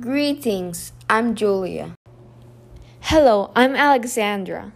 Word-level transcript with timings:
Greetings, 0.00 0.92
I'm 1.08 1.34
Julia. 1.34 1.94
Hello, 3.00 3.50
I'm 3.56 3.74
Alexandra. 3.74 4.74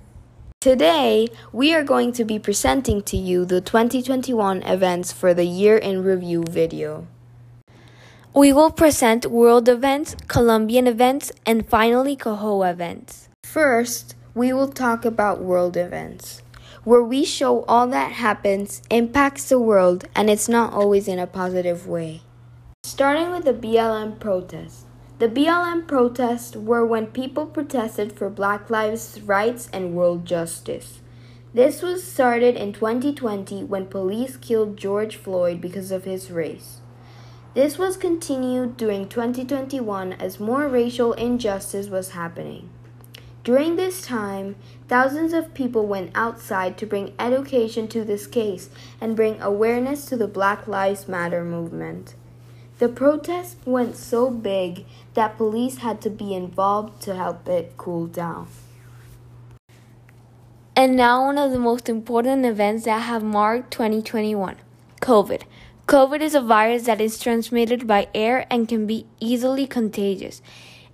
Today, 0.62 1.28
we 1.52 1.74
are 1.74 1.84
going 1.84 2.12
to 2.12 2.24
be 2.24 2.38
presenting 2.38 3.02
to 3.02 3.18
you 3.18 3.44
the 3.44 3.60
2021 3.60 4.62
events 4.62 5.12
for 5.12 5.34
the 5.34 5.44
Year 5.44 5.76
in 5.76 6.02
Review 6.02 6.44
video. 6.48 7.06
We 8.32 8.50
will 8.54 8.70
present 8.70 9.26
world 9.26 9.68
events, 9.68 10.16
Colombian 10.26 10.86
events, 10.86 11.32
and 11.44 11.68
finally 11.68 12.16
Coho 12.16 12.62
events. 12.62 13.28
First, 13.44 14.16
we 14.34 14.54
will 14.54 14.68
talk 14.68 15.04
about 15.04 15.42
world 15.42 15.76
events, 15.76 16.40
where 16.82 17.02
we 17.02 17.26
show 17.26 17.64
all 17.64 17.86
that 17.88 18.12
happens, 18.12 18.80
impacts 18.88 19.50
the 19.50 19.60
world, 19.60 20.06
and 20.16 20.30
it's 20.30 20.48
not 20.48 20.72
always 20.72 21.06
in 21.06 21.18
a 21.18 21.26
positive 21.26 21.86
way. 21.86 22.22
Starting 22.84 23.30
with 23.32 23.44
the 23.44 23.52
BLM 23.52 24.18
protests. 24.18 24.86
The 25.20 25.28
BLM 25.28 25.86
protests 25.86 26.56
were 26.56 26.86
when 26.86 27.08
people 27.08 27.44
protested 27.44 28.10
for 28.10 28.30
Black 28.30 28.70
lives' 28.70 29.20
rights 29.20 29.68
and 29.70 29.94
world 29.94 30.24
justice. 30.24 31.00
This 31.52 31.82
was 31.82 32.02
started 32.02 32.56
in 32.56 32.72
2020 32.72 33.64
when 33.64 33.84
police 33.84 34.38
killed 34.38 34.78
George 34.78 35.16
Floyd 35.16 35.60
because 35.60 35.90
of 35.90 36.04
his 36.04 36.30
race. 36.30 36.80
This 37.52 37.76
was 37.76 37.98
continued 37.98 38.78
during 38.78 39.10
2021 39.10 40.14
as 40.14 40.40
more 40.40 40.66
racial 40.66 41.12
injustice 41.12 41.88
was 41.88 42.12
happening. 42.12 42.70
During 43.44 43.76
this 43.76 44.00
time, 44.00 44.56
thousands 44.88 45.34
of 45.34 45.52
people 45.52 45.86
went 45.86 46.12
outside 46.14 46.78
to 46.78 46.86
bring 46.86 47.12
education 47.18 47.88
to 47.88 48.06
this 48.06 48.26
case 48.26 48.70
and 49.02 49.14
bring 49.14 49.38
awareness 49.42 50.06
to 50.06 50.16
the 50.16 50.28
Black 50.28 50.66
Lives 50.66 51.08
Matter 51.08 51.44
movement. 51.44 52.14
The 52.80 52.88
protest 52.88 53.58
went 53.66 53.94
so 53.94 54.30
big 54.30 54.86
that 55.12 55.36
police 55.36 55.76
had 55.78 56.00
to 56.00 56.08
be 56.08 56.32
involved 56.32 57.02
to 57.02 57.14
help 57.14 57.46
it 57.46 57.74
cool 57.76 58.06
down. 58.06 58.48
And 60.74 60.96
now, 60.96 61.26
one 61.26 61.36
of 61.36 61.50
the 61.50 61.58
most 61.58 61.90
important 61.90 62.46
events 62.46 62.86
that 62.86 63.00
have 63.00 63.22
marked 63.22 63.70
2021 63.72 64.56
COVID. 65.02 65.42
COVID 65.88 66.22
is 66.22 66.34
a 66.34 66.40
virus 66.40 66.84
that 66.84 67.02
is 67.02 67.18
transmitted 67.18 67.86
by 67.86 68.08
air 68.14 68.46
and 68.50 68.66
can 68.66 68.86
be 68.86 69.04
easily 69.20 69.66
contagious. 69.66 70.40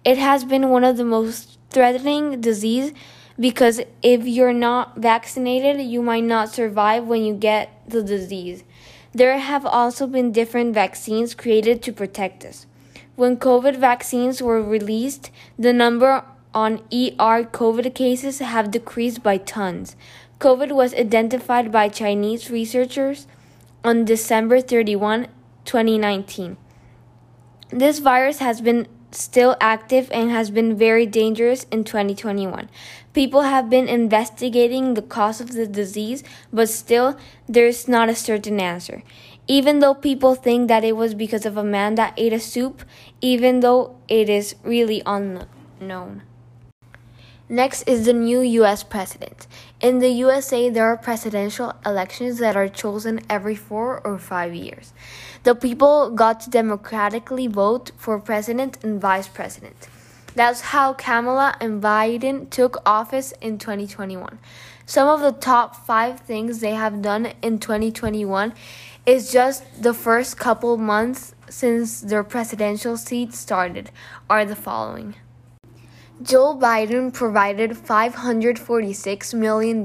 It 0.04 0.18
has 0.18 0.44
been 0.44 0.70
one 0.70 0.82
of 0.82 0.96
the 0.96 1.04
most 1.04 1.56
threatening 1.70 2.40
disease 2.40 2.92
because 3.38 3.80
if 4.02 4.26
you're 4.26 4.52
not 4.52 4.96
vaccinated, 4.96 5.80
you 5.80 6.02
might 6.02 6.24
not 6.24 6.48
survive 6.48 7.04
when 7.04 7.22
you 7.22 7.34
get 7.34 7.70
the 7.86 8.02
disease. 8.02 8.64
There 9.16 9.38
have 9.38 9.64
also 9.64 10.06
been 10.06 10.30
different 10.30 10.74
vaccines 10.74 11.34
created 11.34 11.80
to 11.84 11.90
protect 11.90 12.44
us. 12.44 12.66
When 13.14 13.38
COVID 13.38 13.76
vaccines 13.76 14.42
were 14.42 14.62
released, 14.62 15.30
the 15.58 15.72
number 15.72 16.22
on 16.52 16.80
ER 16.92 17.38
COVID 17.60 17.94
cases 17.94 18.40
have 18.40 18.70
decreased 18.70 19.22
by 19.22 19.38
tons. 19.38 19.96
COVID 20.38 20.70
was 20.72 20.92
identified 20.92 21.72
by 21.72 21.88
Chinese 21.88 22.50
researchers 22.50 23.26
on 23.82 24.04
December 24.04 24.60
31, 24.60 25.28
2019. 25.64 26.58
This 27.70 28.00
virus 28.00 28.40
has 28.40 28.60
been 28.60 28.86
still 29.16 29.56
active 29.60 30.10
and 30.12 30.30
has 30.30 30.50
been 30.50 30.76
very 30.76 31.06
dangerous 31.06 31.64
in 31.70 31.84
2021. 31.84 32.68
People 33.12 33.42
have 33.42 33.70
been 33.70 33.88
investigating 33.88 34.94
the 34.94 35.02
cause 35.02 35.40
of 35.40 35.52
the 35.52 35.66
disease, 35.66 36.22
but 36.52 36.68
still, 36.68 37.16
there's 37.48 37.88
not 37.88 38.08
a 38.08 38.14
certain 38.14 38.60
answer. 38.60 39.02
Even 39.48 39.78
though 39.78 39.94
people 39.94 40.34
think 40.34 40.68
that 40.68 40.84
it 40.84 40.96
was 40.96 41.14
because 41.14 41.46
of 41.46 41.56
a 41.56 41.64
man 41.64 41.94
that 41.94 42.14
ate 42.16 42.32
a 42.32 42.40
soup, 42.40 42.82
even 43.20 43.60
though 43.60 43.96
it 44.08 44.28
is 44.28 44.56
really 44.64 45.02
unknown. 45.06 46.22
Next 47.48 47.82
is 47.86 48.06
the 48.06 48.12
new 48.12 48.40
US 48.40 48.82
president. 48.82 49.46
In 49.80 50.00
the 50.00 50.08
USA, 50.08 50.68
there 50.68 50.86
are 50.86 50.96
presidential 50.96 51.74
elections 51.86 52.38
that 52.38 52.56
are 52.56 52.68
chosen 52.68 53.20
every 53.30 53.54
four 53.54 54.00
or 54.04 54.18
five 54.18 54.52
years. 54.52 54.92
The 55.44 55.54
people 55.54 56.10
got 56.10 56.40
to 56.40 56.50
democratically 56.50 57.46
vote 57.46 57.92
for 57.96 58.18
president 58.18 58.82
and 58.82 59.00
vice 59.00 59.28
president. 59.28 59.88
That's 60.34 60.60
how 60.72 60.94
Kamala 60.94 61.56
and 61.60 61.80
Biden 61.80 62.50
took 62.50 62.82
office 62.84 63.32
in 63.40 63.58
2021. 63.58 64.40
Some 64.84 65.08
of 65.08 65.20
the 65.20 65.30
top 65.30 65.76
five 65.86 66.18
things 66.18 66.58
they 66.58 66.74
have 66.74 67.00
done 67.00 67.32
in 67.42 67.60
2021 67.60 68.54
is 69.06 69.30
just 69.30 69.62
the 69.80 69.94
first 69.94 70.36
couple 70.36 70.76
months 70.78 71.32
since 71.48 72.00
their 72.00 72.24
presidential 72.24 72.96
seat 72.96 73.34
started 73.34 73.92
are 74.28 74.44
the 74.44 74.56
following. 74.56 75.14
Joe 76.22 76.56
Biden 76.56 77.12
provided 77.12 77.72
$546 77.72 79.34
million 79.34 79.84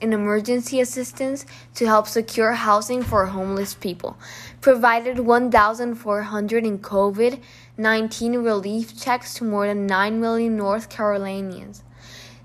in 0.00 0.12
emergency 0.12 0.80
assistance 0.80 1.44
to 1.74 1.86
help 1.86 2.06
secure 2.06 2.52
housing 2.52 3.02
for 3.02 3.26
homeless 3.26 3.74
people, 3.74 4.16
provided 4.60 5.18
1,400 5.18 6.64
in 6.64 6.78
COVID 6.78 7.40
19 7.76 8.34
relief 8.44 8.96
checks 8.96 9.34
to 9.34 9.42
more 9.42 9.66
than 9.66 9.84
9 9.84 10.20
million 10.20 10.56
North 10.56 10.88
Carolinians, 10.88 11.82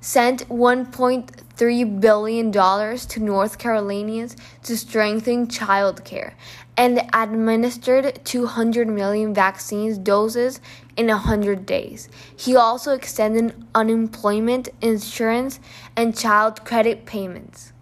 sent 0.01 0.50
$1.3 0.50 1.48
billion 1.59 2.52
to 2.52 3.20
North 3.20 3.58
Carolinians 3.58 4.38
to 4.64 4.78
strengthen 4.78 5.47
child 5.50 6.06
care, 6.06 6.36
and 6.78 7.02
administered 7.14 8.24
200 8.24 8.88
million 8.88 9.34
vaccines 9.34 9.97
doses 9.97 10.62
in 10.96 11.08
100 11.08 11.66
days. 11.66 12.08
He 12.36 12.56
also 12.56 12.94
extended 12.94 13.53
unemployment 13.75 14.70
insurance 14.81 15.59
and 15.96 16.18
child 16.18 16.64
credit 16.64 17.06
payments. 17.06 17.74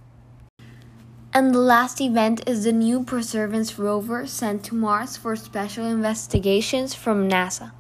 And 1.32 1.54
the 1.54 1.59
last 1.59 2.02
event 2.02 2.50
is 2.50 2.64
the 2.64 2.72
new 2.72 3.04
Perseverance 3.04 3.78
rover 3.78 4.26
sent 4.26 4.64
to 4.66 4.76
Mars 4.76 5.18
for 5.18 5.36
special 5.36 5.86
investigations 5.86 6.96
from 6.96 7.30
NASA. 7.30 7.74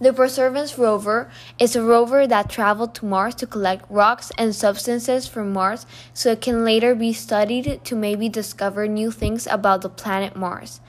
The 0.00 0.12
Perseverance 0.12 0.78
rover 0.78 1.28
is 1.58 1.74
a 1.74 1.82
rover 1.82 2.24
that 2.24 2.48
traveled 2.48 2.94
to 2.96 3.04
Mars 3.04 3.34
to 3.36 3.48
collect 3.48 3.84
rocks 3.90 4.30
and 4.38 4.54
substances 4.54 5.26
from 5.26 5.52
Mars 5.52 5.86
so 6.14 6.30
it 6.30 6.40
can 6.40 6.64
later 6.64 6.94
be 6.94 7.12
studied 7.12 7.80
to 7.84 7.96
maybe 7.96 8.28
discover 8.28 8.86
new 8.86 9.10
things 9.10 9.48
about 9.48 9.82
the 9.82 9.88
planet 9.88 10.36
Mars. 10.36 10.80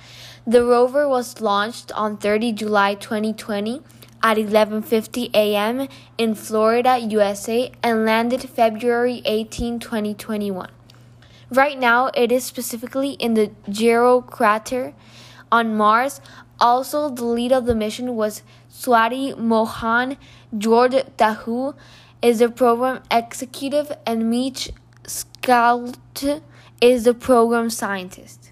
The 0.46 0.64
rover 0.64 1.10
was 1.10 1.42
launched 1.42 1.92
on 1.94 2.18
30 2.18 2.52
July 2.52 2.94
2020 2.94 3.82
at 4.22 4.38
11:50 4.38 5.32
a.m. 5.34 5.88
in 6.20 6.36
Florida, 6.36 7.00
USA 7.00 7.72
and 7.82 8.06
landed 8.06 8.48
February 8.48 9.24
18, 9.26 9.80
2021. 9.80 10.70
Right 11.50 11.80
now, 11.80 12.12
it 12.14 12.32
is 12.32 12.44
specifically 12.44 13.14
in 13.14 13.34
the 13.34 13.50
Jezero 13.68 14.22
crater 14.22 14.94
on 15.52 15.76
Mars. 15.76 16.22
Also, 16.60 17.10
the 17.10 17.26
lead 17.26 17.52
of 17.52 17.66
the 17.66 17.76
mission 17.76 18.16
was 18.16 18.44
Swati 18.70 19.38
Mohan. 19.38 20.18
George 20.58 20.94
Tahu 21.18 21.74
is 22.22 22.40
the 22.40 22.50
program 22.50 23.02
executive, 23.10 23.92
and 24.06 24.30
Mitch 24.30 24.72
Scout 25.08 26.24
is 26.82 27.04
the 27.06 27.14
program 27.14 27.70
scientist. 27.70 28.52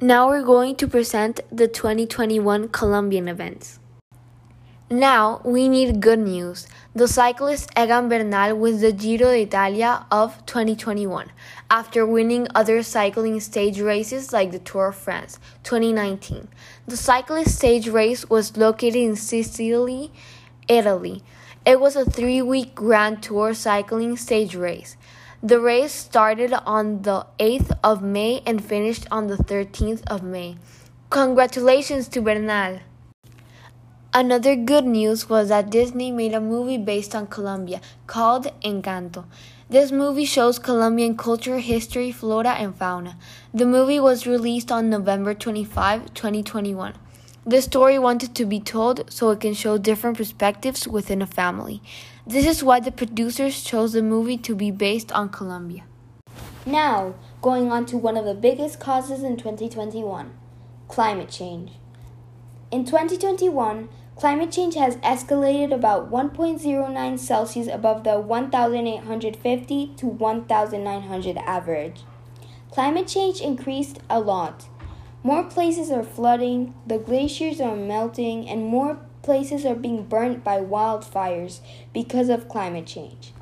Now 0.00 0.28
we're 0.28 0.42
going 0.42 0.76
to 0.76 0.88
present 0.88 1.40
the 1.50 1.68
2021 1.68 2.70
Colombian 2.70 3.28
events. 3.28 3.78
Now 4.92 5.40
we 5.42 5.70
need 5.70 6.02
good 6.02 6.18
news. 6.18 6.66
The 6.94 7.08
cyclist 7.08 7.70
Egan 7.78 8.10
Bernal 8.10 8.58
wins 8.58 8.82
the 8.82 8.92
Giro 8.92 9.30
d'Italia 9.32 10.04
of 10.10 10.44
2021 10.44 11.32
after 11.70 12.04
winning 12.04 12.46
other 12.54 12.82
cycling 12.82 13.40
stage 13.40 13.80
races 13.80 14.34
like 14.34 14.52
the 14.52 14.58
Tour 14.58 14.88
of 14.88 14.96
France 14.96 15.38
2019. 15.62 16.46
The 16.86 16.98
cyclist 16.98 17.56
stage 17.56 17.88
race 17.88 18.28
was 18.28 18.58
located 18.58 18.96
in 18.96 19.16
Sicily, 19.16 20.12
Italy. 20.68 21.22
It 21.64 21.80
was 21.80 21.96
a 21.96 22.04
three 22.04 22.42
week 22.42 22.74
Grand 22.74 23.22
Tour 23.22 23.54
cycling 23.54 24.18
stage 24.18 24.54
race. 24.54 24.98
The 25.42 25.58
race 25.58 25.92
started 25.92 26.52
on 26.66 27.00
the 27.00 27.26
8th 27.38 27.78
of 27.82 28.02
May 28.02 28.42
and 28.44 28.62
finished 28.62 29.06
on 29.10 29.28
the 29.28 29.38
13th 29.38 30.02
of 30.08 30.22
May. 30.22 30.58
Congratulations 31.08 32.08
to 32.08 32.20
Bernal! 32.20 32.80
Another 34.14 34.54
good 34.56 34.84
news 34.84 35.30
was 35.30 35.48
that 35.48 35.70
Disney 35.70 36.10
made 36.10 36.34
a 36.34 36.40
movie 36.40 36.76
based 36.76 37.14
on 37.14 37.28
Colombia 37.28 37.80
called 38.06 38.44
Encanto. 38.62 39.24
This 39.70 39.90
movie 39.90 40.26
shows 40.26 40.58
Colombian 40.58 41.16
culture, 41.16 41.60
history, 41.60 42.12
flora, 42.12 42.50
and 42.50 42.76
fauna. 42.76 43.16
The 43.54 43.64
movie 43.64 43.98
was 43.98 44.26
released 44.26 44.70
on 44.70 44.90
November 44.90 45.32
25, 45.32 46.12
2021. 46.12 46.92
The 47.46 47.62
story 47.62 47.98
wanted 47.98 48.34
to 48.34 48.44
be 48.44 48.60
told 48.60 49.10
so 49.10 49.30
it 49.30 49.40
can 49.40 49.54
show 49.54 49.78
different 49.78 50.18
perspectives 50.18 50.86
within 50.86 51.22
a 51.22 51.26
family. 51.26 51.80
This 52.26 52.46
is 52.46 52.62
why 52.62 52.80
the 52.80 52.92
producers 52.92 53.64
chose 53.64 53.94
the 53.94 54.02
movie 54.02 54.36
to 54.36 54.54
be 54.54 54.70
based 54.70 55.10
on 55.12 55.30
Colombia. 55.30 55.84
Now, 56.66 57.14
going 57.40 57.72
on 57.72 57.86
to 57.86 57.96
one 57.96 58.18
of 58.18 58.26
the 58.26 58.34
biggest 58.34 58.78
causes 58.78 59.22
in 59.22 59.38
2021 59.38 60.34
climate 60.88 61.30
change. 61.30 61.70
In 62.70 62.84
2021, 62.84 63.88
Climate 64.16 64.52
change 64.52 64.74
has 64.74 64.96
escalated 64.96 65.72
about 65.72 66.10
1.09 66.10 67.18
Celsius 67.18 67.66
above 67.66 68.04
the 68.04 68.20
1850 68.20 69.94
to 69.96 70.06
1900 70.06 71.38
average. 71.38 72.02
Climate 72.70 73.08
change 73.08 73.40
increased 73.40 73.98
a 74.08 74.20
lot. 74.20 74.66
More 75.24 75.44
places 75.44 75.90
are 75.90 76.02
flooding, 76.02 76.74
the 76.86 76.98
glaciers 76.98 77.60
are 77.60 77.76
melting, 77.76 78.48
and 78.48 78.66
more 78.66 78.98
places 79.22 79.64
are 79.64 79.74
being 79.74 80.04
burnt 80.04 80.42
by 80.42 80.58
wildfires 80.58 81.60
because 81.92 82.28
of 82.28 82.48
climate 82.48 82.86
change. 82.86 83.32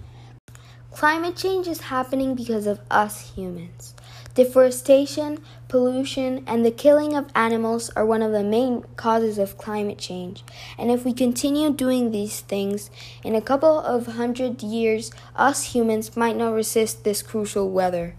Climate 0.91 1.37
change 1.37 1.67
is 1.67 1.83
happening 1.83 2.35
because 2.35 2.67
of 2.67 2.81
us 2.91 3.33
humans. 3.35 3.95
Deforestation, 4.35 5.43
pollution, 5.67 6.45
and 6.47 6.65
the 6.65 6.71
killing 6.71 7.17
of 7.17 7.33
animals 7.35 7.91
are 7.97 8.07
one 8.07 8.23
of 8.23 8.31
the 8.31 8.45
main 8.45 8.85
causes 8.95 9.39
of 9.39 9.59
climate 9.59 9.99
change. 9.99 10.45
And 10.79 10.89
if 10.89 11.05
we 11.05 11.13
continue 11.13 11.73
doing 11.73 12.13
these 12.13 12.41
things, 12.41 12.91
in 13.25 13.35
a 13.35 13.41
couple 13.41 13.81
of 13.81 14.07
hundred 14.07 14.63
years, 14.63 15.11
us 15.35 15.75
humans 15.75 16.17
might 16.17 16.37
not 16.37 16.55
resist 16.55 17.03
this 17.03 17.23
crucial 17.23 17.71
weather. 17.71 18.15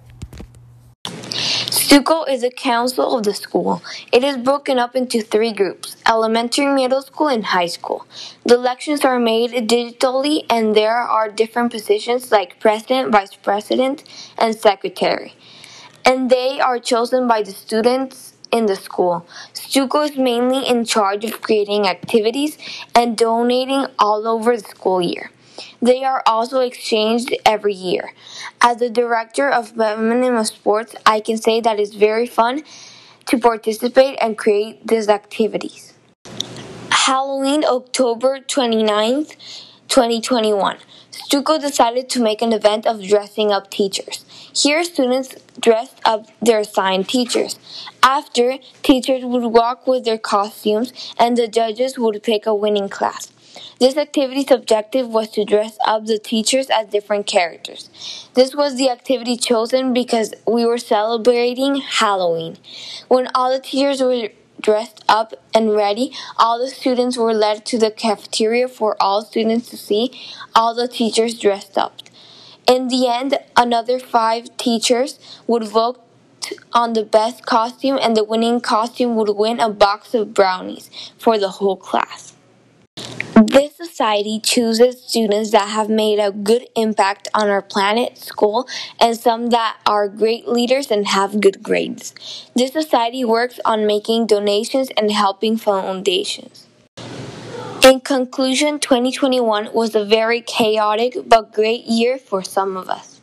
Stuco 1.05 2.27
is 2.29 2.43
a 2.43 2.49
council 2.49 3.17
of 3.17 3.23
the 3.23 3.33
school. 3.33 3.81
It 4.11 4.23
is 4.23 4.35
broken 4.35 4.79
up 4.79 4.97
into 4.97 5.21
three 5.21 5.53
groups 5.53 5.95
elementary, 6.05 6.67
middle 6.67 7.01
school, 7.01 7.29
and 7.29 7.45
high 7.45 7.67
school. 7.67 8.05
The 8.45 8.55
elections 8.55 9.05
are 9.05 9.19
made 9.19 9.51
digitally, 9.69 10.45
and 10.49 10.75
there 10.75 10.97
are 10.97 11.29
different 11.29 11.71
positions 11.71 12.31
like 12.33 12.59
president, 12.59 13.13
vice 13.13 13.35
president, 13.35 14.03
and 14.37 14.53
secretary 14.53 15.35
and 16.05 16.29
they 16.29 16.59
are 16.59 16.79
chosen 16.79 17.27
by 17.27 17.41
the 17.41 17.51
students 17.51 18.33
in 18.51 18.65
the 18.65 18.75
school. 18.75 19.25
Stuco 19.53 20.03
is 20.03 20.17
mainly 20.17 20.67
in 20.67 20.85
charge 20.85 21.23
of 21.25 21.41
creating 21.41 21.87
activities 21.87 22.57
and 22.93 23.17
donating 23.17 23.85
all 23.97 24.27
over 24.27 24.57
the 24.57 24.67
school 24.67 25.01
year. 25.01 25.31
They 25.81 26.03
are 26.03 26.23
also 26.25 26.59
exchanged 26.59 27.35
every 27.45 27.73
year. 27.73 28.13
As 28.61 28.77
the 28.77 28.89
director 28.89 29.49
of 29.49 29.69
feminine 29.69 30.43
sports, 30.45 30.95
I 31.05 31.19
can 31.19 31.37
say 31.37 31.61
that 31.61 31.79
it's 31.79 31.95
very 31.95 32.27
fun 32.27 32.63
to 33.27 33.37
participate 33.37 34.17
and 34.21 34.37
create 34.37 34.85
these 34.87 35.07
activities. 35.07 35.93
Halloween, 36.89 37.63
October 37.65 38.39
29th, 38.39 39.35
2021. 39.87 40.77
Stuco 41.11 41.59
decided 41.59 42.09
to 42.09 42.21
make 42.21 42.41
an 42.41 42.53
event 42.53 42.85
of 42.85 43.03
dressing 43.03 43.51
up 43.51 43.69
teachers. 43.69 44.25
Here, 44.53 44.83
students 44.83 45.35
dressed 45.59 45.99
up 46.03 46.27
their 46.41 46.59
assigned 46.59 47.07
teachers. 47.07 47.57
After, 48.03 48.57
teachers 48.83 49.23
would 49.23 49.45
walk 49.45 49.87
with 49.87 50.03
their 50.03 50.17
costumes 50.17 50.91
and 51.17 51.37
the 51.37 51.47
judges 51.47 51.97
would 51.97 52.21
pick 52.21 52.45
a 52.45 52.53
winning 52.53 52.89
class. 52.89 53.31
This 53.79 53.97
activity's 53.97 54.51
objective 54.51 55.07
was 55.07 55.29
to 55.31 55.45
dress 55.45 55.77
up 55.85 56.05
the 56.05 56.19
teachers 56.19 56.69
as 56.69 56.87
different 56.87 57.27
characters. 57.27 57.89
This 58.33 58.53
was 58.53 58.75
the 58.75 58.89
activity 58.89 59.37
chosen 59.37 59.93
because 59.93 60.33
we 60.45 60.65
were 60.65 60.77
celebrating 60.77 61.77
Halloween. 61.77 62.57
When 63.07 63.27
all 63.33 63.51
the 63.51 63.61
teachers 63.61 64.01
were 64.01 64.29
dressed 64.61 65.03
up 65.09 65.33
and 65.53 65.73
ready, 65.73 66.13
all 66.37 66.59
the 66.59 66.69
students 66.69 67.17
were 67.17 67.33
led 67.33 67.65
to 67.67 67.77
the 67.77 67.91
cafeteria 67.91 68.67
for 68.67 68.95
all 69.01 69.23
students 69.23 69.69
to 69.69 69.77
see 69.77 70.11
all 70.53 70.75
the 70.75 70.87
teachers 70.87 71.39
dressed 71.39 71.77
up. 71.77 72.01
In 72.67 72.87
the 72.87 73.07
end, 73.07 73.37
another 73.57 73.99
five 73.99 74.55
teachers 74.57 75.19
would 75.47 75.63
vote 75.63 75.99
on 76.73 76.93
the 76.93 77.03
best 77.03 77.45
costume, 77.45 77.97
and 78.01 78.15
the 78.15 78.23
winning 78.23 78.61
costume 78.61 79.15
would 79.15 79.29
win 79.29 79.59
a 79.59 79.69
box 79.69 80.13
of 80.13 80.33
brownies 80.33 80.89
for 81.17 81.37
the 81.37 81.49
whole 81.49 81.77
class. 81.77 82.33
This 83.35 83.75
society 83.75 84.39
chooses 84.39 85.01
students 85.01 85.51
that 85.51 85.69
have 85.69 85.89
made 85.89 86.19
a 86.19 86.31
good 86.31 86.67
impact 86.75 87.27
on 87.33 87.49
our 87.49 87.61
planet, 87.61 88.17
school, 88.17 88.67
and 88.99 89.17
some 89.17 89.47
that 89.47 89.77
are 89.85 90.07
great 90.07 90.47
leaders 90.47 90.91
and 90.91 91.07
have 91.07 91.41
good 91.41 91.63
grades. 91.63 92.13
This 92.55 92.73
society 92.73 93.25
works 93.25 93.59
on 93.65 93.87
making 93.87 94.27
donations 94.27 94.89
and 94.97 95.11
helping 95.11 95.57
foundations. 95.57 96.67
In 97.83 98.01
conclusion, 98.01 98.79
2021 98.79 99.73
was 99.73 99.95
a 99.95 100.05
very 100.05 100.41
chaotic 100.41 101.15
but 101.25 101.53
great 101.53 101.85
year 101.85 102.17
for 102.19 102.43
some 102.43 102.77
of 102.77 102.89
us. 102.89 103.20